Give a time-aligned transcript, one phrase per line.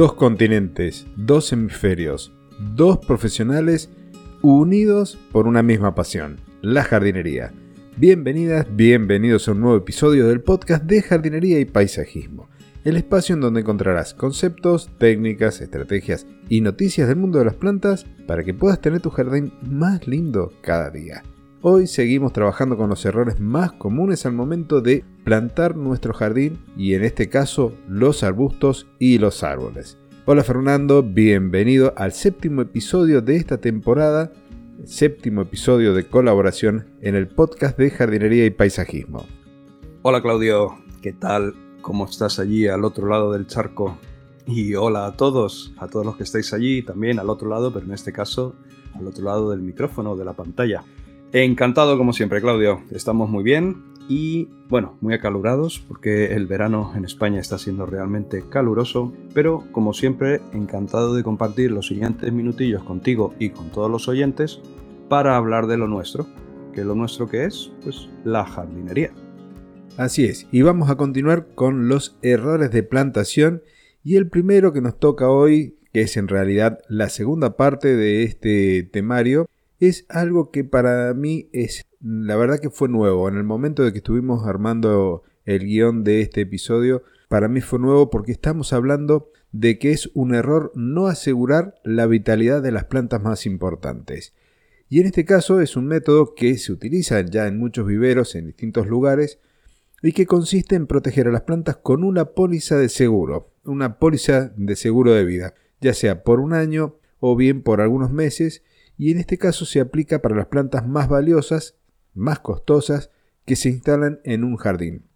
[0.00, 2.32] dos continentes, dos hemisferios,
[2.74, 3.90] dos profesionales
[4.40, 7.52] unidos por una misma pasión, la jardinería.
[7.98, 12.48] Bienvenidas, bienvenidos a un nuevo episodio del podcast de jardinería y paisajismo,
[12.82, 18.06] el espacio en donde encontrarás conceptos, técnicas, estrategias y noticias del mundo de las plantas
[18.26, 21.22] para que puedas tener tu jardín más lindo cada día.
[21.62, 26.94] Hoy seguimos trabajando con los errores más comunes al momento de plantar nuestro jardín y
[26.94, 29.98] en este caso los arbustos y los árboles.
[30.24, 34.32] Hola Fernando, bienvenido al séptimo episodio de esta temporada,
[34.86, 39.26] séptimo episodio de colaboración en el podcast de jardinería y paisajismo.
[40.00, 41.54] Hola Claudio, ¿qué tal?
[41.82, 43.98] ¿Cómo estás allí al otro lado del charco?
[44.46, 47.84] Y hola a todos, a todos los que estáis allí, también al otro lado, pero
[47.84, 48.56] en este caso
[48.94, 50.84] al otro lado del micrófono, de la pantalla.
[51.32, 52.82] Encantado como siempre, Claudio.
[52.90, 58.42] Estamos muy bien y, bueno, muy acalorados porque el verano en España está siendo realmente
[58.50, 64.08] caluroso, pero como siempre, encantado de compartir los siguientes minutillos contigo y con todos los
[64.08, 64.60] oyentes
[65.08, 66.26] para hablar de lo nuestro.
[66.72, 67.70] ¿Que lo nuestro es?
[67.84, 69.12] Pues la jardinería.
[69.96, 73.62] Así es, y vamos a continuar con los errores de plantación
[74.02, 78.24] y el primero que nos toca hoy, que es en realidad la segunda parte de
[78.24, 79.48] este temario,
[79.80, 83.28] es algo que para mí es, la verdad que fue nuevo.
[83.28, 87.78] En el momento de que estuvimos armando el guion de este episodio, para mí fue
[87.78, 92.84] nuevo porque estamos hablando de que es un error no asegurar la vitalidad de las
[92.84, 94.34] plantas más importantes.
[94.88, 98.46] Y en este caso es un método que se utiliza ya en muchos viveros en
[98.46, 99.38] distintos lugares
[100.02, 104.52] y que consiste en proteger a las plantas con una póliza de seguro, una póliza
[104.56, 108.62] de seguro de vida, ya sea por un año o bien por algunos meses
[109.00, 111.74] y en este caso se aplica para las plantas más valiosas,
[112.12, 113.10] más costosas,
[113.46, 115.06] que se instalan en un jardín.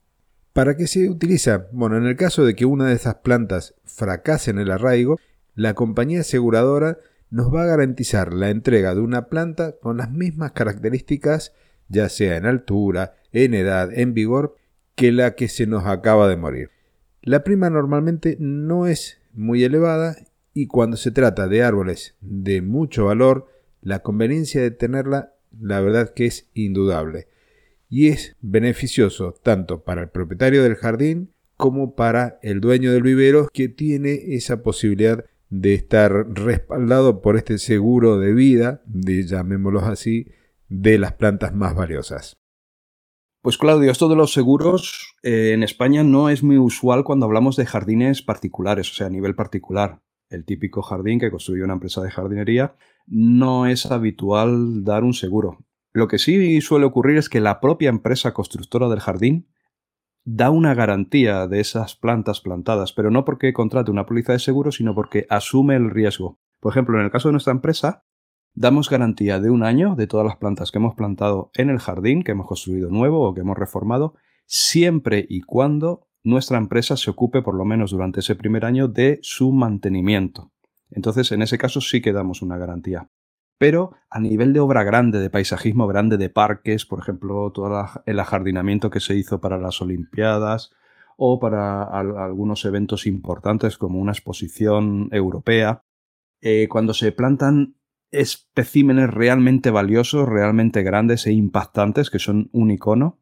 [0.55, 1.67] ¿Para qué se utiliza?
[1.71, 5.21] Bueno, en el caso de que una de esas plantas fracase en el arraigo,
[5.55, 6.97] la compañía aseguradora
[7.29, 11.53] nos va a garantizar la entrega de una planta con las mismas características,
[11.91, 14.57] ya sea en altura, en edad, en vigor,
[14.95, 16.70] que la que se nos acaba de morir.
[17.20, 20.17] La prima normalmente no es muy elevada
[20.55, 23.53] y cuando se trata de árboles de mucho valor,
[23.84, 27.28] la conveniencia de tenerla, la verdad que es indudable.
[27.89, 33.48] Y es beneficioso tanto para el propietario del jardín como para el dueño del vivero
[33.52, 40.28] que tiene esa posibilidad de estar respaldado por este seguro de vida, de, llamémoslo así,
[40.68, 42.39] de las plantas más valiosas.
[43.42, 47.56] Pues Claudio, esto de los seguros eh, en España no es muy usual cuando hablamos
[47.56, 50.01] de jardines particulares, o sea, a nivel particular
[50.34, 52.74] el típico jardín que construye una empresa de jardinería,
[53.06, 55.58] no es habitual dar un seguro.
[55.92, 59.48] Lo que sí suele ocurrir es que la propia empresa constructora del jardín
[60.24, 64.72] da una garantía de esas plantas plantadas, pero no porque contrate una póliza de seguro,
[64.72, 66.40] sino porque asume el riesgo.
[66.61, 68.05] Por ejemplo, en el caso de nuestra empresa,
[68.55, 72.22] damos garantía de un año de todas las plantas que hemos plantado en el jardín,
[72.22, 74.14] que hemos construido nuevo o que hemos reformado,
[74.46, 79.18] siempre y cuando nuestra empresa se ocupe por lo menos durante ese primer año de
[79.23, 80.51] su mantenimiento.
[80.90, 83.08] Entonces, en ese caso sí que damos una garantía.
[83.58, 88.20] Pero a nivel de obra grande, de paisajismo grande, de parques, por ejemplo, todo el
[88.20, 90.73] ajardinamiento que se hizo para las Olimpiadas
[91.17, 95.83] o para algunos eventos importantes como una exposición europea,
[96.40, 97.77] eh, cuando se plantan
[98.11, 103.18] especímenes realmente valiosos, realmente grandes e impactantes, que son un icono,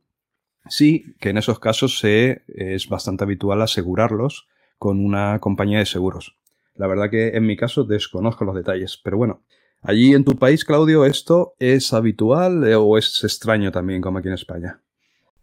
[0.68, 4.46] Sí, que en esos casos se, es bastante habitual asegurarlos
[4.78, 6.36] con una compañía de seguros.
[6.76, 9.42] La verdad que en mi caso desconozco los detalles, pero bueno,
[9.82, 14.28] allí en tu país, Claudio, ¿esto es habitual eh, o es extraño también como aquí
[14.28, 14.80] en España?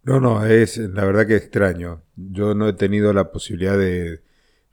[0.03, 2.03] No, no, es la verdad que extraño.
[2.16, 4.22] Yo no he tenido la posibilidad de,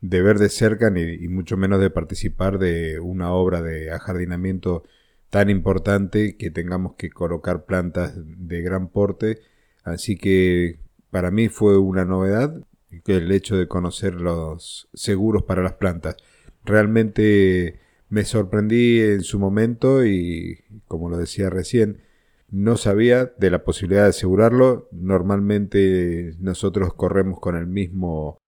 [0.00, 4.84] ver de cerca ni y mucho menos de participar de una obra de ajardinamiento
[5.28, 9.40] tan importante que tengamos que colocar plantas de gran porte
[9.86, 10.80] Así que
[11.10, 12.60] para mí fue una novedad
[13.06, 16.16] el hecho de conocer los seguros para las plantas.
[16.64, 17.78] Realmente
[18.08, 22.02] me sorprendí en su momento y, como lo decía recién,
[22.50, 24.88] no sabía de la posibilidad de asegurarlo.
[24.90, 28.38] Normalmente nosotros corremos con el mismo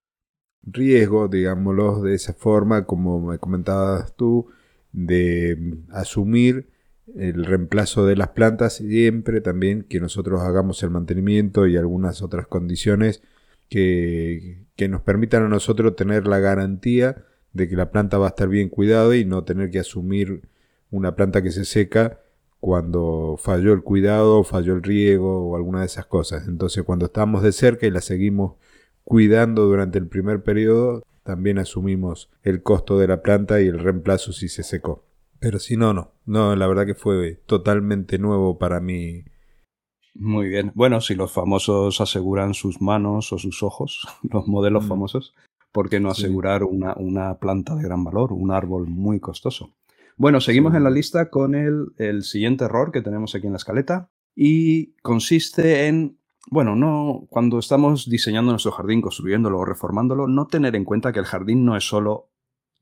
[0.64, 4.48] riesgo, digámoslo de esa forma, como me comentabas tú,
[4.90, 6.68] de asumir
[7.16, 12.46] el reemplazo de las plantas, siempre también que nosotros hagamos el mantenimiento y algunas otras
[12.46, 13.22] condiciones
[13.69, 18.31] que, que nos permitan a nosotros tener la garantía de que la planta va a
[18.31, 20.43] estar bien cuidada y no tener que asumir
[20.90, 22.20] una planta que se seca
[22.60, 26.49] cuando falló el cuidado, falló el riego o alguna de esas cosas.
[26.49, 28.54] Entonces cuando estamos de cerca y la seguimos
[29.04, 34.32] cuidando durante el primer periodo, también asumimos el costo de la planta y el reemplazo
[34.32, 35.07] si se secó.
[35.40, 36.12] Pero si no, no.
[36.26, 39.25] No, la verdad que fue totalmente nuevo para mí.
[40.14, 40.73] Muy bien.
[40.75, 44.88] Bueno, si los famosos aseguran sus manos o sus ojos, los modelos mm.
[44.88, 45.35] famosos,
[45.73, 49.75] ¿por qué no asegurar una, una, planta de gran valor, un árbol muy costoso?
[50.17, 53.58] Bueno, seguimos en la lista con el, el siguiente error que tenemos aquí en la
[53.58, 56.19] escaleta y consiste en
[56.50, 61.19] bueno, no, cuando estamos diseñando nuestro jardín, construyéndolo o reformándolo, no tener en cuenta que
[61.19, 62.31] el jardín no es solo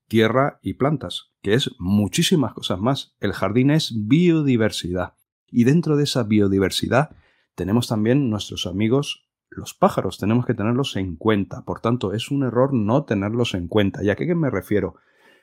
[0.08, 3.14] tierra y plantas, que es muchísimas cosas más.
[3.20, 5.14] El jardín es biodiversidad.
[5.50, 7.16] Y dentro de esa biodiversidad
[7.54, 11.64] tenemos también nuestros amigos los pájaros, tenemos que tenerlos en cuenta.
[11.64, 14.02] Por tanto, es un error no tenerlos en cuenta.
[14.02, 14.96] ¿Y a qué me refiero?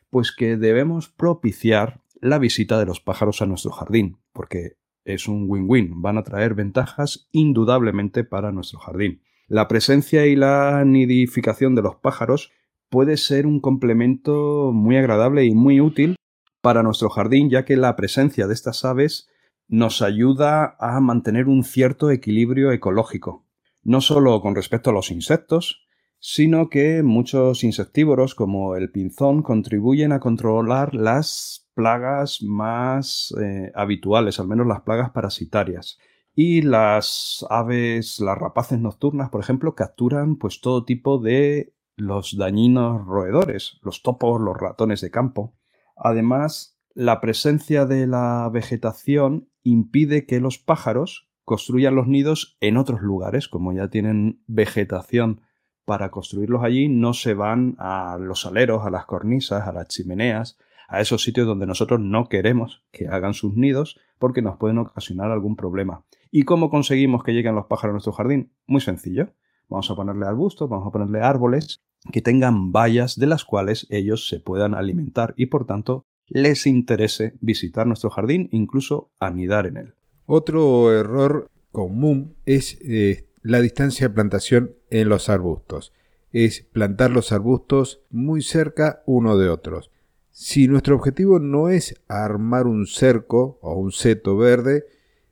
[0.10, 5.45] Pues que debemos propiciar la visita de los pájaros a nuestro jardín, porque es un
[5.50, 9.21] win-win, van a traer ventajas indudablemente para nuestro jardín.
[9.48, 12.51] La presencia y la nidificación de los pájaros
[12.93, 16.15] puede ser un complemento muy agradable y muy útil
[16.61, 19.27] para nuestro jardín, ya que la presencia de estas aves
[19.67, 23.47] nos ayuda a mantener un cierto equilibrio ecológico,
[23.81, 25.87] no solo con respecto a los insectos,
[26.19, 34.39] sino que muchos insectívoros como el pinzón contribuyen a controlar las plagas más eh, habituales,
[34.39, 35.97] al menos las plagas parasitarias.
[36.35, 43.05] Y las aves, las rapaces nocturnas, por ejemplo, capturan pues todo tipo de los dañinos
[43.05, 45.55] roedores, los topos, los ratones de campo.
[45.95, 53.01] Además, la presencia de la vegetación impide que los pájaros construyan los nidos en otros
[53.01, 55.41] lugares, como ya tienen vegetación
[55.85, 60.57] para construirlos allí, no se van a los aleros, a las cornisas, a las chimeneas,
[60.87, 65.31] a esos sitios donde nosotros no queremos que hagan sus nidos porque nos pueden ocasionar
[65.31, 66.05] algún problema.
[66.31, 68.53] ¿Y cómo conseguimos que lleguen los pájaros a nuestro jardín?
[68.65, 69.33] Muy sencillo.
[69.69, 71.81] Vamos a ponerle arbustos, vamos a ponerle árboles
[72.12, 77.33] que tengan vallas de las cuales ellos se puedan alimentar y por tanto les interese
[77.42, 79.94] visitar nuestro jardín, incluso anidar en él.
[80.25, 85.92] Otro error común es eh, la distancia de plantación en los arbustos.
[86.31, 89.92] Es plantar los arbustos muy cerca uno de otros.
[90.31, 94.86] Si nuestro objetivo no es armar un cerco o un seto verde,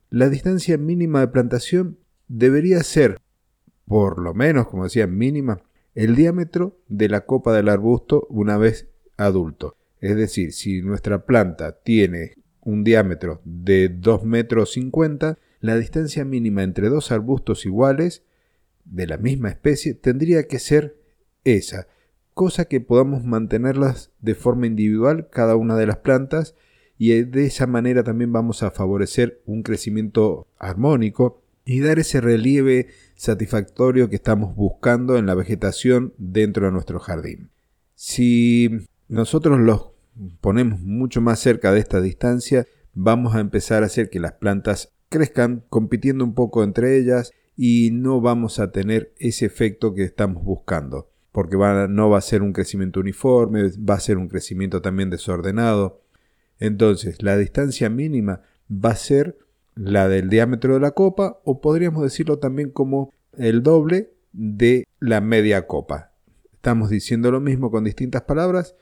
[0.09, 1.97] la distancia mínima de plantación
[2.27, 3.19] debería ser,
[3.87, 5.61] por lo menos, como decía, mínima,
[5.95, 8.87] el diámetro de la copa del arbusto una vez
[9.17, 9.75] adulto.
[9.99, 16.63] Es decir, si nuestra planta tiene un diámetro de 2 metros 50, la distancia mínima
[16.63, 18.23] entre dos arbustos iguales
[18.85, 20.97] de la misma especie tendría que ser
[21.43, 21.87] esa
[22.33, 26.55] cosa que podamos mantenerlas de forma individual cada una de las plantas
[26.97, 32.87] y de esa manera también vamos a favorecer un crecimiento armónico y dar ese relieve
[33.15, 37.49] satisfactorio que estamos buscando en la vegetación dentro de nuestro jardín.
[37.95, 39.89] Si nosotros los
[40.41, 44.91] ponemos mucho más cerca de esta distancia, vamos a empezar a hacer que las plantas
[45.09, 50.43] crezcan compitiendo un poco entre ellas y no vamos a tener ese efecto que estamos
[50.43, 51.55] buscando porque
[51.89, 56.01] no va a ser un crecimiento uniforme, va a ser un crecimiento también desordenado.
[56.59, 59.37] Entonces, la distancia mínima va a ser
[59.83, 65.21] la del diámetro de la copa o podríamos decirlo también como el doble de la
[65.21, 66.11] media copa.
[66.53, 68.75] Estamos diciendo lo mismo con distintas palabras.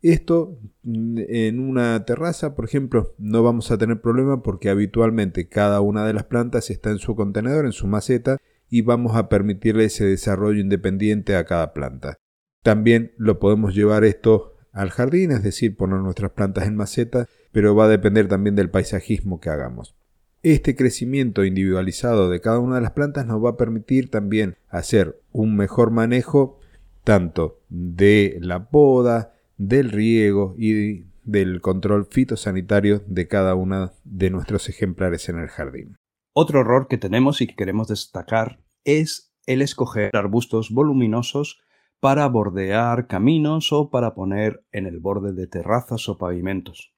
[0.00, 5.80] Esto mm, en una terraza, por ejemplo, no vamos a tener problema porque habitualmente cada
[5.80, 8.38] una de las plantas está en su contenedor, en su maceta,
[8.70, 12.18] y vamos a permitirle ese desarrollo independiente a cada planta.
[12.62, 17.74] También lo podemos llevar esto al jardín, es decir, poner nuestras plantas en maceta, pero
[17.74, 19.97] va a depender también del paisajismo que hagamos.
[20.44, 25.20] Este crecimiento individualizado de cada una de las plantas nos va a permitir también hacer
[25.32, 26.60] un mejor manejo
[27.02, 34.68] tanto de la poda, del riego y del control fitosanitario de cada una de nuestros
[34.68, 35.96] ejemplares en el jardín.
[36.32, 41.60] Otro error que tenemos y que queremos destacar es el escoger arbustos voluminosos
[41.98, 46.94] para bordear caminos o para poner en el borde de terrazas o pavimentos.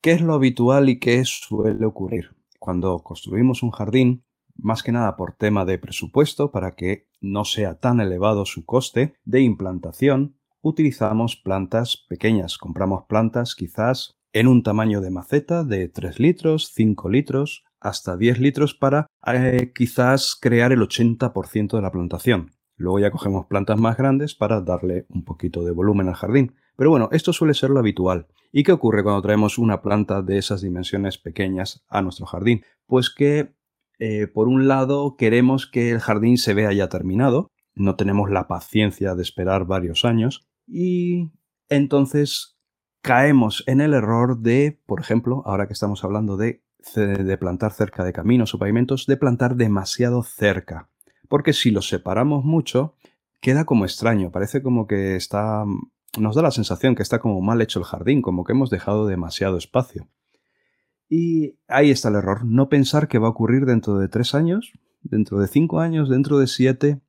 [0.00, 2.30] ¿Qué es lo habitual y qué suele ocurrir?
[2.58, 4.24] Cuando construimos un jardín,
[4.56, 9.14] más que nada por tema de presupuesto, para que no sea tan elevado su coste
[9.24, 12.58] de implantación, utilizamos plantas pequeñas.
[12.58, 18.40] Compramos plantas quizás en un tamaño de maceta de 3 litros, 5 litros hasta 10
[18.40, 22.52] litros para eh, quizás crear el 80% de la plantación.
[22.76, 26.54] Luego ya cogemos plantas más grandes para darle un poquito de volumen al jardín.
[26.76, 28.26] Pero bueno, esto suele ser lo habitual.
[28.52, 32.62] ¿Y qué ocurre cuando traemos una planta de esas dimensiones pequeñas a nuestro jardín?
[32.86, 33.54] Pues que,
[33.98, 38.46] eh, por un lado, queremos que el jardín se vea ya terminado, no tenemos la
[38.48, 41.32] paciencia de esperar varios años y
[41.68, 42.58] entonces
[43.02, 46.62] caemos en el error de, por ejemplo, ahora que estamos hablando de,
[46.94, 50.88] de plantar cerca de caminos o pavimentos, de plantar demasiado cerca.
[51.28, 52.94] Porque si los separamos mucho,
[53.40, 55.64] queda como extraño, parece como que está...
[56.18, 59.06] nos da la sensación que está como mal hecho el jardín, como que hemos dejado
[59.06, 60.08] demasiado espacio.
[61.08, 64.72] Y ahí está el error, no pensar que va a ocurrir dentro de tres años,
[65.02, 67.00] dentro de cinco años, dentro de siete.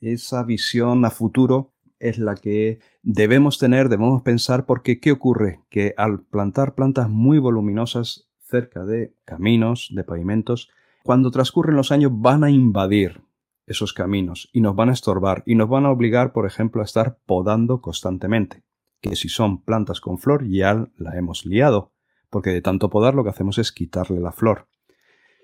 [0.00, 5.60] Esa visión a futuro es la que debemos tener, debemos pensar, porque ¿qué ocurre?
[5.68, 10.68] Que al plantar plantas muy voluminosas cerca de caminos, de pavimentos,
[11.04, 13.22] cuando transcurren los años van a invadir
[13.66, 16.84] esos caminos y nos van a estorbar y nos van a obligar, por ejemplo, a
[16.84, 18.64] estar podando constantemente.
[19.00, 21.92] Que si son plantas con flor ya la hemos liado,
[22.30, 24.68] porque de tanto podar lo que hacemos es quitarle la flor.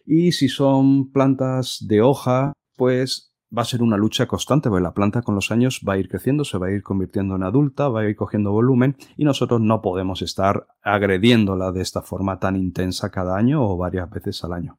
[0.06, 4.94] Y si son plantas de hoja, pues va a ser una lucha constante, porque la
[4.94, 7.88] planta con los años va a ir creciendo, se va a ir convirtiendo en adulta,
[7.88, 12.56] va a ir cogiendo volumen y nosotros no podemos estar agrediéndola de esta forma tan
[12.56, 14.78] intensa cada año o varias veces al año.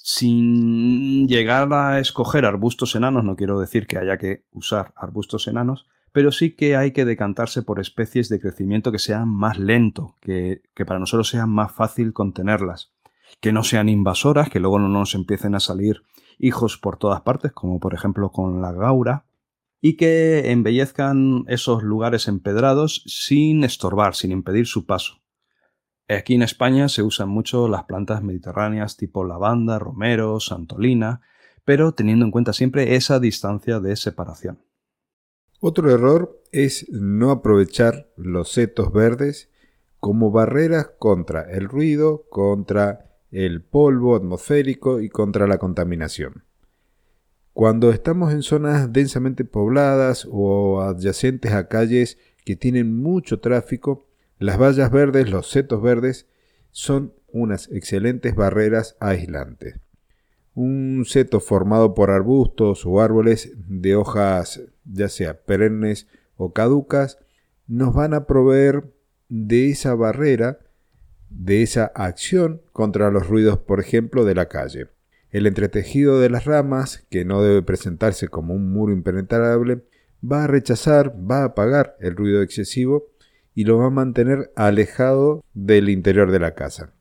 [0.00, 5.86] Sin llegar a escoger arbustos enanos, no quiero decir que haya que usar arbustos enanos,
[6.12, 10.62] pero sí que hay que decantarse por especies de crecimiento que sean más lento, que,
[10.86, 12.92] para nosotros sea más fácil contenerlas,
[13.40, 16.02] que no sean invasoras, que luego no nos empiecen a salir
[16.38, 19.26] hijos por todas partes, como por ejemplo con la gaura,
[19.80, 25.20] y que embellezcan esos lugares empedrados sin estorbar, sin impedir su paso.
[26.08, 31.20] Aquí en España se usan mucho las plantas mediterráneas tipo lavanda, romero, santolina,
[31.66, 34.58] pero teniendo en cuenta siempre esa distancia de separación.
[35.60, 39.50] Otro error es no aprovechar los setos verdes
[40.00, 46.44] como barreras contra el ruido, contra el polvo atmosférico y contra la contaminación.
[47.52, 54.07] Cuando estamos en zonas densamente pobladas o adyacentes a calles que tienen mucho tráfico,
[54.38, 56.26] las vallas verdes, los setos verdes,
[56.70, 59.80] son unas excelentes barreras aislantes
[60.58, 67.18] un seto formado por arbustos o árboles de hojas ya sea perennes o caducas,
[67.68, 68.92] nos van a proveer
[69.28, 70.58] de esa barrera,
[71.30, 74.88] de esa acción contra los ruidos, por ejemplo, de la calle.
[75.30, 79.84] El entretejido de las ramas, que no debe presentarse como un muro impenetrable,
[80.24, 83.12] va a rechazar, va a apagar el ruido excesivo
[83.58, 86.92] y lo va a mantener alejado del interior de la casa.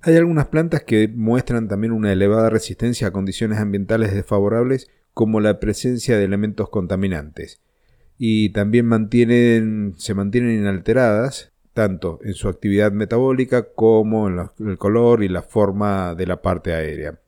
[0.00, 5.60] Hay algunas plantas que muestran también una elevada resistencia a condiciones ambientales desfavorables como la
[5.60, 7.60] presencia de elementos contaminantes
[8.16, 15.22] y también mantienen, se mantienen inalteradas tanto en su actividad metabólica como en el color
[15.22, 17.20] y la forma de la parte aérea.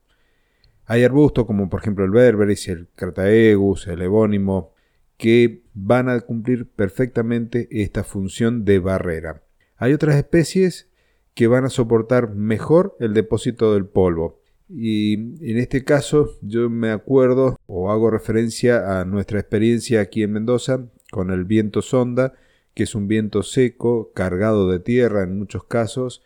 [0.87, 4.73] Hay arbustos como por ejemplo el berberis, el crataegus, el evónimo,
[5.17, 9.43] que van a cumplir perfectamente esta función de barrera.
[9.77, 10.89] Hay otras especies
[11.33, 14.41] que van a soportar mejor el depósito del polvo.
[14.69, 20.33] Y en este caso yo me acuerdo o hago referencia a nuestra experiencia aquí en
[20.33, 22.33] Mendoza con el viento sonda,
[22.73, 26.23] que es un viento seco, cargado de tierra en muchos casos,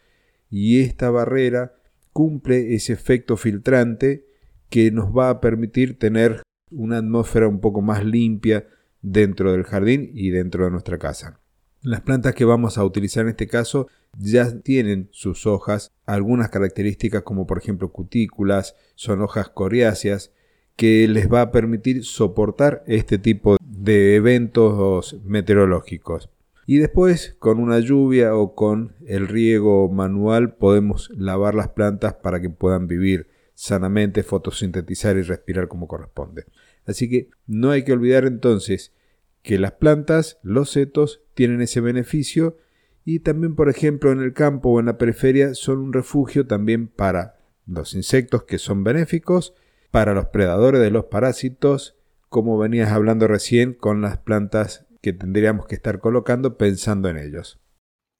[0.51, 1.73] y esta barrera
[2.13, 4.27] cumple ese efecto filtrante
[4.69, 8.67] que nos va a permitir tener una atmósfera un poco más limpia
[9.05, 11.39] dentro del jardín y dentro de nuestra casa.
[11.81, 17.21] Las plantas que vamos a utilizar en este caso ya tienen sus hojas algunas características
[17.21, 20.31] como por ejemplo cutículas, son hojas coriáceas
[20.75, 26.29] que les va a permitir soportar este tipo de eventos meteorológicos.
[26.65, 32.41] Y después con una lluvia o con el riego manual podemos lavar las plantas para
[32.41, 36.45] que puedan vivir sanamente, fotosintetizar y respirar como corresponde.
[36.85, 38.93] Así que no hay que olvidar entonces
[39.41, 42.57] que las plantas, los setos, tienen ese beneficio
[43.03, 46.87] y también, por ejemplo, en el campo o en la periferia son un refugio también
[46.87, 47.37] para
[47.67, 49.53] los insectos que son benéficos,
[49.91, 51.95] para los predadores de los parásitos,
[52.29, 57.59] como venías hablando recién con las plantas que tendríamos que estar colocando pensando en ellos.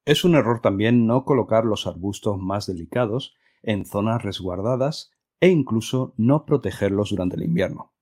[0.06, 6.14] Es un error también no colocar los arbustos más delicados en zonas resguardadas e incluso
[6.18, 7.95] no protegerlos durante el invierno.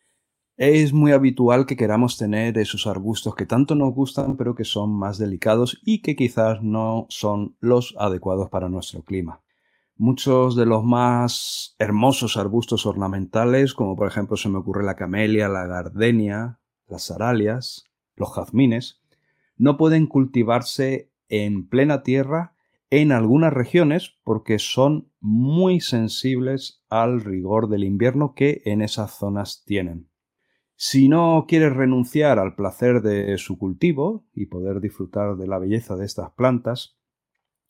[0.56, 4.92] Es muy habitual que queramos tener esos arbustos que tanto nos gustan pero que son
[4.92, 9.42] más delicados y que quizás no son los adecuados para nuestro clima.
[9.98, 15.50] Muchos de los más hermosos arbustos ornamentales, como por ejemplo se me ocurre la camelia,
[15.50, 19.02] la gardenia, las aralias, los jazmines,
[19.58, 22.54] no pueden cultivarse en plena tierra
[22.92, 29.64] en algunas regiones porque son muy sensibles al rigor del invierno que en esas zonas
[29.66, 30.13] tienen.
[30.76, 35.96] Si no quieres renunciar al placer de su cultivo y poder disfrutar de la belleza
[35.96, 36.98] de estas plantas,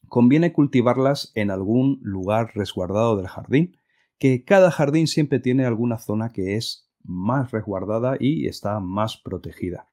[0.07, 3.77] conviene cultivarlas en algún lugar resguardado del jardín,
[4.19, 9.89] que cada jardín siempre tiene alguna zona que es más resguardada y está más protegida.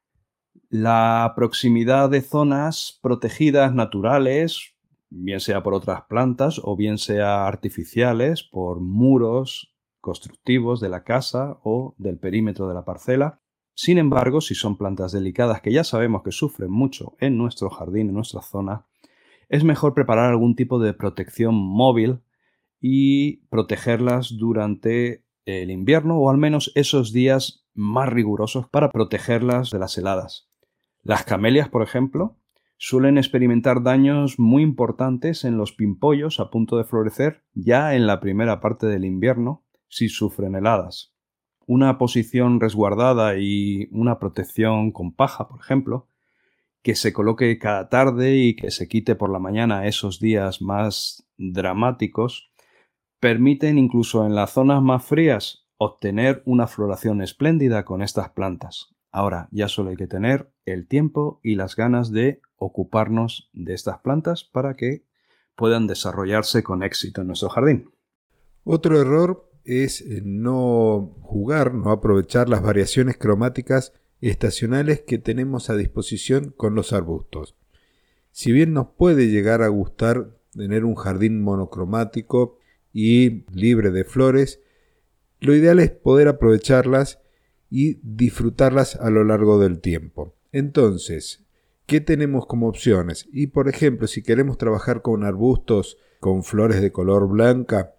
[0.69, 4.75] La proximidad de zonas protegidas naturales,
[5.09, 11.59] bien sea por otras plantas o bien sea artificiales, por muros constructivos de la casa
[11.63, 13.41] o del perímetro de la parcela.
[13.75, 18.09] Sin embargo, si son plantas delicadas que ya sabemos que sufren mucho en nuestro jardín,
[18.09, 18.87] en nuestra zona,
[19.49, 22.21] es mejor preparar algún tipo de protección móvil
[22.81, 29.79] y protegerlas durante el invierno o al menos esos días más rigurosos para protegerlas de
[29.79, 30.49] las heladas.
[31.03, 32.37] Las camelias, por ejemplo,
[32.77, 38.21] suelen experimentar daños muy importantes en los pimpollos a punto de florecer ya en la
[38.21, 41.13] primera parte del invierno si sufren heladas.
[41.67, 46.09] Una posición resguardada y una protección con paja, por ejemplo,
[46.83, 51.27] que se coloque cada tarde y que se quite por la mañana esos días más
[51.37, 52.51] dramáticos,
[53.21, 58.95] permiten incluso en las zonas más frías obtener una floración espléndida con estas plantas.
[59.13, 63.99] Ahora ya solo hay que tener el tiempo y las ganas de ocuparnos de estas
[63.99, 65.05] plantas para que
[65.57, 67.91] puedan desarrollarse con éxito en nuestro jardín.
[68.65, 75.77] Otro error es eh, no jugar, no aprovechar las variaciones cromáticas estacionales que tenemos a
[75.77, 77.57] disposición con los arbustos.
[78.33, 82.59] Si bien nos puede llegar a gustar tener un jardín monocromático
[82.93, 84.61] y libre de flores,
[85.41, 87.21] lo ideal es poder aprovecharlas
[87.71, 90.35] y disfrutarlas a lo largo del tiempo.
[90.53, 91.45] Entonces,
[91.87, 93.29] ¿qué tenemos como opciones?
[93.33, 97.95] Y por ejemplo, si queremos trabajar con arbustos con flores de color blanca,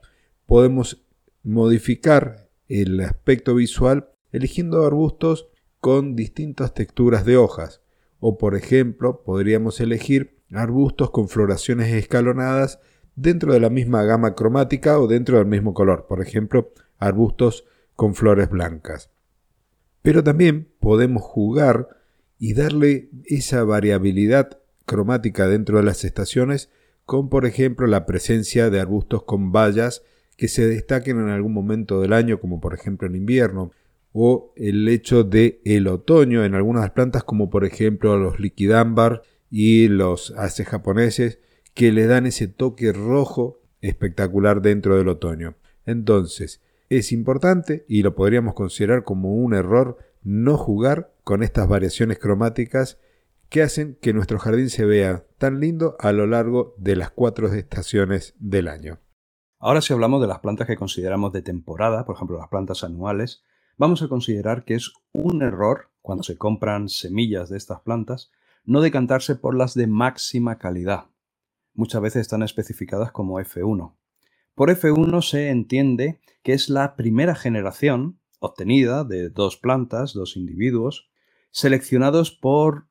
[0.46, 1.04] podemos
[1.44, 5.48] modificar el aspecto visual eligiendo arbustos
[5.80, 7.82] con distintas texturas de hojas.
[8.20, 12.80] O por ejemplo, podríamos elegir arbustos con floraciones escalonadas
[13.16, 16.06] dentro de la misma gama cromática o dentro del mismo color.
[16.08, 19.10] Por ejemplo, arbustos con flores blancas.
[20.02, 21.88] Pero también podemos jugar
[22.40, 26.70] y darle esa variabilidad cromática dentro de las estaciones
[27.06, 30.04] con por ejemplo la presencia de arbustos con bayas
[30.42, 33.74] que se destaquen en algún momento del año como por ejemplo en invierno
[34.12, 39.88] o el hecho de el otoño en algunas plantas como por ejemplo los liquidámbar y
[39.88, 41.38] los haces japoneses
[41.76, 45.58] que le dan ese toque rojo espectacular dentro del otoño.
[45.86, 52.18] Entonces, es importante y lo podríamos considerar como un error no jugar con estas variaciones
[52.18, 52.98] cromáticas
[53.50, 57.54] que hacen que nuestro jardín se vea tan lindo a lo largo de las cuatro
[57.54, 58.98] estaciones del año.
[59.64, 63.44] Ahora si hablamos de las plantas que consideramos de temporada, por ejemplo las plantas anuales,
[63.78, 68.32] vamos a considerar que es un error cuando se compran semillas de estas plantas
[68.66, 71.06] no decantarse por las de máxima calidad.
[71.76, 73.94] Muchas veces están especificadas como F1.
[74.56, 81.12] Por F1 se entiende que es la primera generación obtenida de dos plantas, dos individuos,
[81.52, 82.88] seleccionados por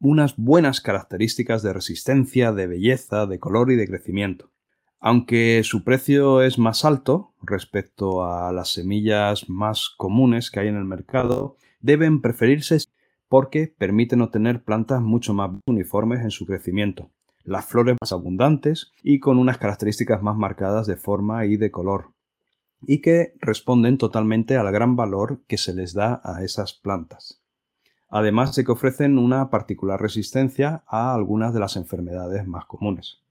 [0.00, 4.50] unas buenas características de resistencia, de belleza, de color y de crecimiento.
[5.02, 10.76] Aunque su precio es más alto respecto a las semillas más comunes que hay en
[10.76, 12.76] el mercado, deben preferirse
[13.26, 17.08] porque permiten obtener plantas mucho más uniformes en su crecimiento,
[17.44, 22.10] las flores más abundantes y con unas características más marcadas de forma y de color,
[22.82, 27.40] y que responden totalmente al gran valor que se les da a esas plantas.
[28.10, 33.22] Además de que ofrecen una particular resistencia a algunas de las enfermedades más comunes.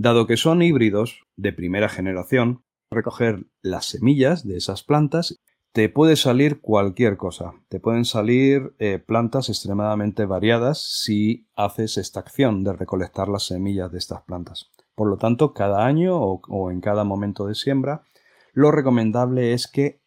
[0.00, 5.34] Dado que son híbridos de primera generación, recoger las semillas de esas plantas
[5.72, 7.54] te puede salir cualquier cosa.
[7.68, 13.90] Te pueden salir eh, plantas extremadamente variadas si haces esta acción de recolectar las semillas
[13.90, 14.70] de estas plantas.
[14.94, 18.02] Por lo tanto, cada año o en cada momento de siembra,
[18.52, 20.00] lo recomendable es que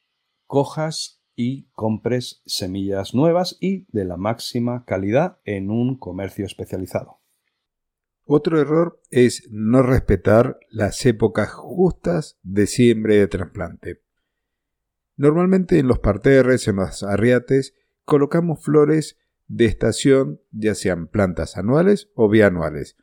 [0.47, 7.20] cojas y compres semillas nuevas y de la máxima calidad en un comercio especializado.
[8.25, 14.01] Otro error es no respetar las épocas justas de siembra y de trasplante.
[15.17, 22.10] Normalmente en los parterres, en los arriates, colocamos flores de estación, ya sean plantas anuales
[22.15, 22.95] o bianuales.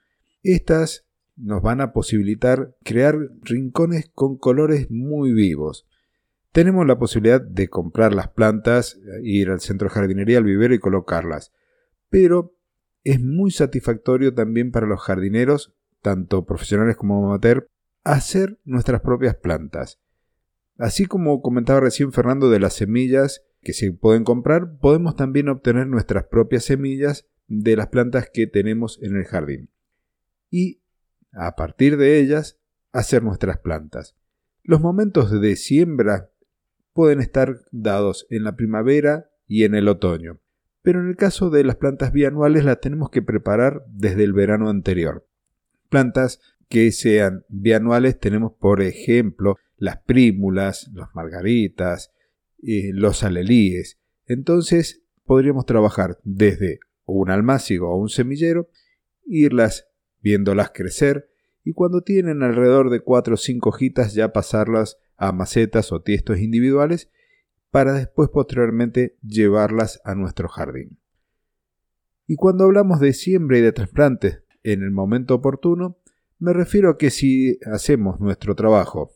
[0.43, 1.05] Estas
[1.37, 5.87] nos van a posibilitar crear rincones con colores muy vivos.
[6.53, 10.79] Tenemos la posibilidad de comprar las plantas, ir al centro de jardinería, al vivero y
[10.79, 11.53] colocarlas.
[12.09, 12.58] Pero
[13.11, 17.69] es muy satisfactorio también para los jardineros, tanto profesionales como amateur,
[18.05, 19.99] hacer nuestras propias plantas.
[20.77, 25.87] Así como comentaba recién Fernando de las semillas que se pueden comprar, podemos también obtener
[25.87, 29.71] nuestras propias semillas de las plantas que tenemos en el jardín.
[30.51, 30.81] Y
[31.33, 32.59] a partir de ellas,
[32.93, 34.17] hacer nuestras plantas.
[34.63, 36.31] Los momentos de siembra
[36.93, 40.41] pueden estar dados en la primavera y en el otoño,
[40.89, 44.71] pero en el caso de las plantas bianuales las tenemos que preparar desde el verano
[44.71, 45.29] anterior.
[45.91, 52.11] Plantas que sean bianuales tenemos por ejemplo las prímulas, las margaritas,
[52.63, 53.99] eh, los alelíes.
[54.25, 58.71] Entonces podríamos trabajar desde un almácigo o un semillero,
[59.27, 59.89] irlas
[60.23, 61.29] viéndolas crecer
[61.65, 66.39] y cuando tienen alrededor de 4 o 5 hojitas ya pasarlas a macetas o tiestos
[66.39, 67.11] individuales
[67.71, 70.99] para después posteriormente llevarlas a nuestro jardín.
[72.27, 75.99] Y cuando hablamos de siembra y de trasplantes en el momento oportuno,
[76.39, 79.13] me refiero a que si hacemos nuestro trabajo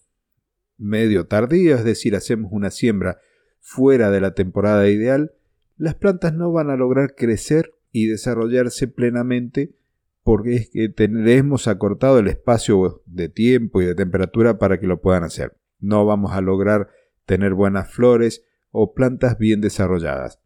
[0.78, 3.18] medio tardío, es decir, hacemos una siembra
[3.60, 5.32] fuera de la temporada ideal,
[5.76, 9.74] las plantas no van a lograr crecer y desarrollarse plenamente
[10.22, 10.94] porque es que
[11.36, 15.56] hemos acortado el espacio de tiempo y de temperatura para que lo puedan hacer.
[15.80, 16.88] No vamos a lograr
[17.24, 20.40] tener buenas flores o plantas bien desarrolladas.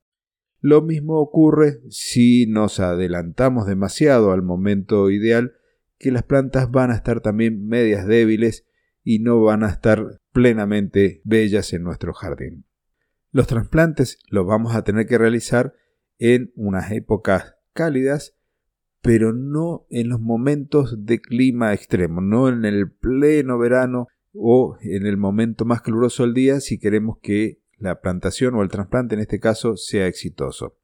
[0.60, 5.54] Lo mismo ocurre si nos adelantamos demasiado al momento ideal,
[5.98, 8.66] que las plantas van a estar también medias débiles
[9.02, 12.64] y no van a estar plenamente bellas en nuestro jardín.
[13.30, 15.74] Los trasplantes los vamos a tener que realizar
[16.18, 18.34] en unas épocas cálidas,
[19.02, 25.06] pero no en los momentos de clima extremo, no en el pleno verano o en
[25.06, 29.20] el momento más caluroso del día si queremos que la plantación o el trasplante en
[29.20, 30.78] este caso sea exitoso.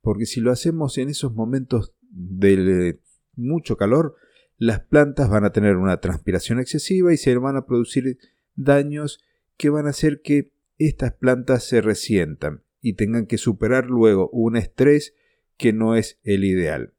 [0.00, 3.00] Porque si lo hacemos en esos momentos de
[3.36, 4.16] mucho calor,
[4.56, 8.18] las plantas van a tener una transpiración excesiva y se van a producir
[8.54, 9.24] daños
[9.56, 14.56] que van a hacer que estas plantas se resientan y tengan que superar luego un
[14.56, 15.14] estrés
[15.56, 16.94] que no es el ideal.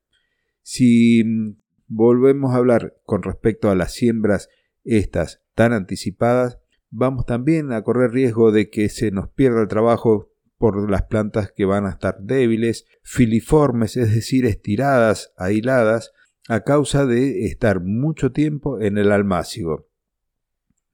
[0.61, 4.49] Si mm, volvemos a hablar con respecto a las siembras
[4.83, 6.57] estas tan anticipadas,
[6.89, 11.51] vamos también a correr riesgo de que se nos pierda el trabajo por las plantas
[11.51, 16.13] que van a estar débiles, filiformes, es decir, estiradas, aisladas,
[16.47, 19.89] a causa de estar mucho tiempo en el almácigo.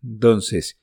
[0.03, 0.81] Entonces,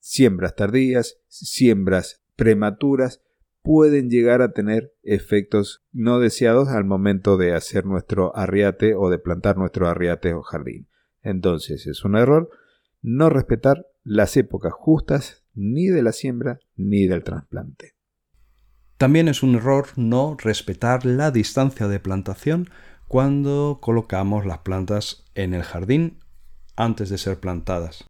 [0.00, 3.22] siembras tardías, siembras prematuras,
[3.62, 9.18] pueden llegar a tener efectos no deseados al momento de hacer nuestro arriate o de
[9.18, 10.88] plantar nuestro arriate o jardín.
[11.22, 12.50] Entonces es un error
[13.04, 17.92] no respetar las épocas justas ni de la siembra ni del trasplante.
[18.96, 22.70] También es un error no respetar la distancia de plantación
[23.06, 26.20] cuando colocamos las plantas en el jardín
[26.76, 28.06] antes de ser plantadas.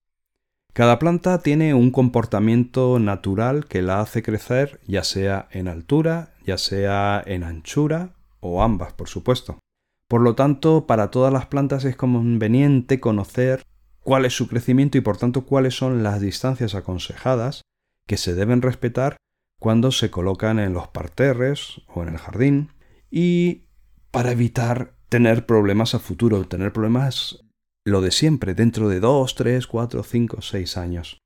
[0.73, 6.57] Cada planta tiene un comportamiento natural que la hace crecer ya sea en altura, ya
[6.57, 9.59] sea en anchura o ambas, por supuesto.
[10.07, 13.65] Por lo tanto, para todas las plantas es conveniente conocer
[14.05, 17.63] cuál es su crecimiento y por tanto cuáles son las distancias aconsejadas
[18.07, 19.17] que se deben respetar
[19.59, 22.73] cuando se colocan en los parterres o en el jardín
[23.11, 23.65] y
[24.11, 27.41] para evitar tener problemas a futuro, tener problemas
[27.85, 31.19] lo de siempre, dentro de 2, 3, 4, 5, 6 años.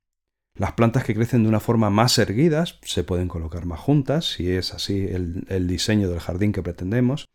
[0.57, 4.51] Las plantas que crecen de una forma más erguidas se pueden colocar más juntas, si
[4.51, 7.27] es así el, el diseño del jardín que pretendemos,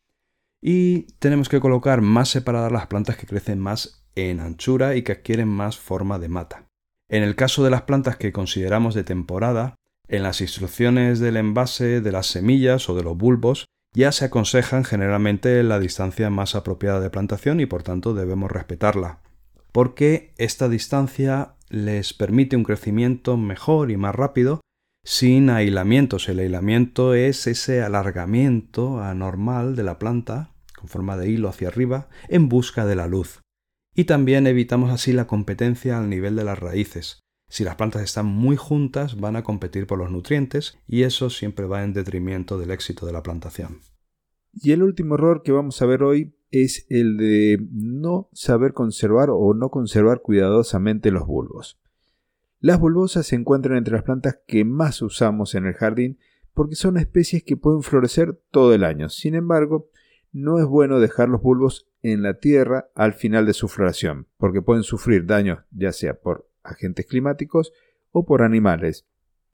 [0.66, 5.12] y tenemos que colocar más separadas las plantas que crecen más en anchura y que
[5.12, 6.64] adquieren más forma de mata.
[7.11, 9.74] En el caso de las plantas que consideramos de temporada,
[10.09, 14.85] en las instrucciones del envase, de las semillas o de los bulbos, ya se aconsejan
[14.85, 19.20] generalmente la distancia más apropiada de plantación y por tanto debemos respetarla,
[19.70, 24.62] porque esta distancia les permite un crecimiento mejor y más rápido
[25.05, 26.27] sin aislamientos.
[26.31, 30.53] El aislamiento es ese alargamiento anormal de la planta,
[30.85, 33.40] con forma de hilo hacia arriba, en busca de la luz
[33.94, 37.20] y también evitamos así la competencia al nivel de las raíces.
[37.49, 41.66] Si las plantas están muy juntas van a competir por los nutrientes y eso siempre
[41.66, 43.81] va en detrimento del éxito de la plantación.
[44.53, 49.29] Y el último error que vamos a ver hoy es el de no saber conservar
[49.31, 51.81] o no conservar cuidadosamente los bulbos.
[52.61, 56.18] Las bulbosas se encuentran entre las plantas que más usamos en el jardín
[56.55, 59.09] porque son especies que pueden florecer todo el año.
[59.09, 59.90] Sin embargo,
[60.35, 64.61] no es bueno dejar los bulbos en la tierra al final de su floración, porque
[64.61, 67.73] pueden sufrir daños ya sea por agentes climáticos
[68.11, 69.07] o por animales.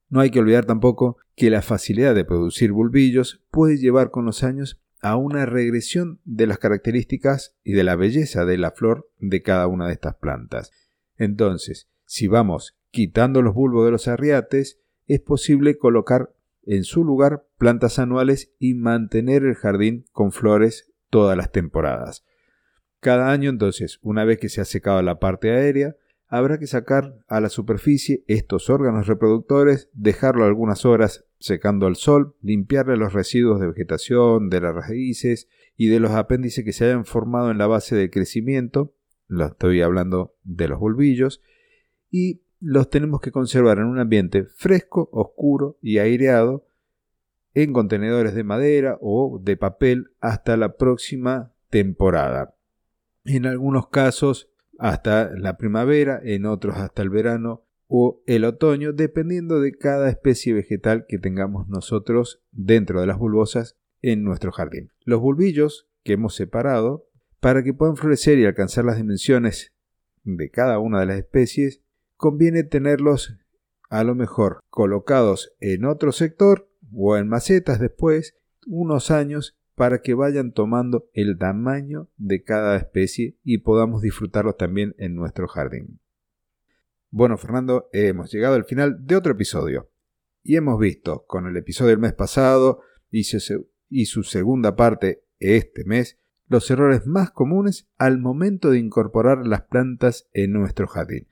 [0.08, 4.42] No hay que olvidar tampoco que la facilidad de producir bulbillos puede llevar con los
[4.42, 9.42] años a una regresión de las características y de la belleza de la flor de
[9.42, 10.72] cada una de estas plantas.
[11.18, 16.32] Entonces, si vamos quitando los bulbos de los arriates, es posible colocar
[16.64, 22.24] en su lugar plantas anuales y mantener el jardín con flores todas las temporadas.
[23.00, 25.96] Cada año entonces, una vez que se ha secado la parte aérea,
[26.28, 32.36] habrá que sacar a la superficie estos órganos reproductores, dejarlo algunas horas secando al sol,
[32.40, 37.04] limpiarle los residuos de vegetación, de las raíces y de los apéndices que se hayan
[37.04, 38.94] formado en la base del crecimiento,
[39.26, 41.42] lo estoy hablando de los bulbillos,
[42.10, 46.66] y los tenemos que conservar en un ambiente fresco, oscuro y aireado,
[47.54, 52.54] en contenedores de madera o de papel hasta la próxima temporada.
[53.24, 59.60] En algunos casos hasta la primavera, en otros hasta el verano o el otoño, dependiendo
[59.60, 64.92] de cada especie vegetal que tengamos nosotros dentro de las bulbosas en nuestro jardín.
[65.04, 67.08] Los bulbillos que hemos separado,
[67.40, 69.74] para que puedan florecer y alcanzar las dimensiones
[70.22, 71.82] de cada una de las especies,
[72.20, 73.38] conviene tenerlos
[73.88, 80.12] a lo mejor colocados en otro sector o en macetas después unos años para que
[80.12, 85.98] vayan tomando el tamaño de cada especie y podamos disfrutarlos también en nuestro jardín.
[87.08, 89.90] Bueno, Fernando, hemos llegado al final de otro episodio
[90.42, 96.18] y hemos visto con el episodio del mes pasado y su, segunda parte este mes
[96.48, 101.26] los errores más comunes al momento de incorporar las plantas en nuestro jardín.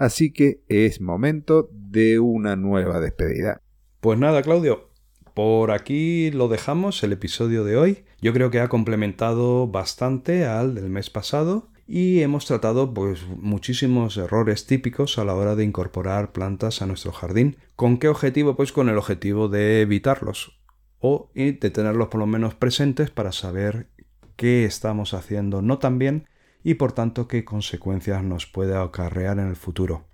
[0.00, 3.60] Así que es momento de una nueva despedida.
[4.00, 4.88] Pues nada, Claudio,
[5.34, 8.04] por aquí lo dejamos el episodio de hoy.
[8.22, 14.16] Yo creo que ha complementado bastante al del mes pasado y hemos tratado pues muchísimos
[14.16, 17.58] errores típicos a la hora de incorporar plantas a nuestro jardín.
[17.76, 18.56] ¿Con qué objetivo?
[18.56, 20.62] Pues con el objetivo de evitarlos
[20.98, 23.90] o de tenerlos por lo menos presentes para saber
[24.36, 26.26] qué estamos haciendo no tan bien
[26.62, 30.06] y por tanto qué consecuencias nos puede acarrear en el futuro.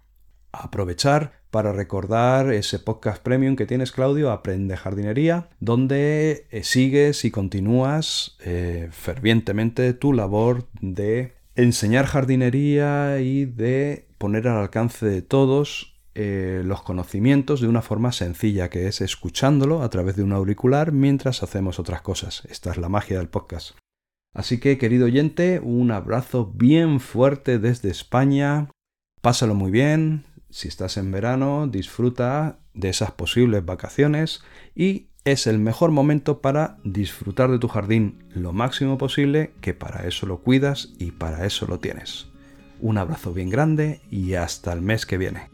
[0.53, 7.31] Aprovechar para recordar ese podcast premium que tienes, Claudio, Aprende Jardinería, donde eh, sigues y
[7.31, 15.99] continúas eh, fervientemente tu labor de enseñar jardinería y de poner al alcance de todos
[16.15, 20.93] eh, los conocimientos de una forma sencilla, que es escuchándolo a través de un auricular
[20.93, 22.43] mientras hacemos otras cosas.
[22.49, 23.77] Esta es la magia del podcast.
[24.37, 28.69] Así que, querido oyente, un abrazo bien fuerte desde España.
[29.23, 34.43] Pásalo muy bien, si estás en verano, disfruta de esas posibles vacaciones
[34.75, 40.07] y es el mejor momento para disfrutar de tu jardín lo máximo posible, que para
[40.07, 42.29] eso lo cuidas y para eso lo tienes.
[42.79, 45.49] Un abrazo bien grande y hasta el mes que viene.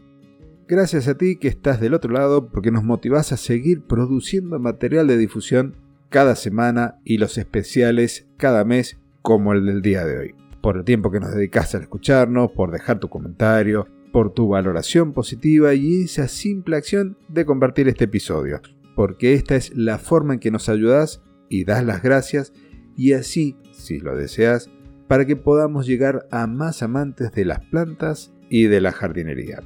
[0.67, 5.07] Gracias a ti que estás del otro lado porque nos motivas a seguir produciendo material
[5.07, 5.77] de difusión
[6.13, 10.35] cada semana y los especiales cada mes como el del día de hoy.
[10.61, 15.11] Por el tiempo que nos dedicaste a escucharnos, por dejar tu comentario, por tu valoración
[15.11, 18.61] positiva y esa simple acción de compartir este episodio,
[18.95, 22.53] porque esta es la forma en que nos ayudas y das las gracias
[22.95, 24.69] y así, si lo deseas,
[25.07, 29.63] para que podamos llegar a más amantes de las plantas y de la jardinería.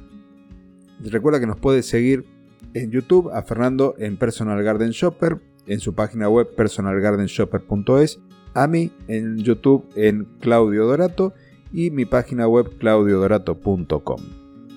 [1.00, 2.24] Recuerda que nos puedes seguir
[2.72, 8.20] en YouTube a Fernando en Personal Garden Shopper, en su página web personalgardenshopper.es,
[8.54, 11.34] a mí en YouTube en Claudio Dorato
[11.72, 14.20] y mi página web claudiodorato.com.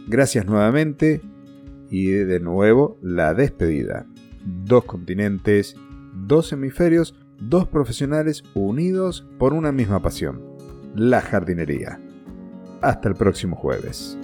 [0.08, 1.22] Gracias nuevamente
[1.90, 4.06] y de nuevo la despedida.
[4.66, 5.76] Dos continentes,
[6.14, 10.42] dos hemisferios, dos profesionales unidos por una misma pasión,
[10.96, 12.00] la jardinería.
[12.82, 14.18] Hasta el próximo jueves.